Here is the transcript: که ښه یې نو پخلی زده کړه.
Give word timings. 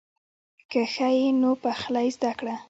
که 0.71 0.81
ښه 0.93 1.09
یې 1.17 1.29
نو 1.41 1.51
پخلی 1.63 2.07
زده 2.15 2.31
کړه. 2.39 2.55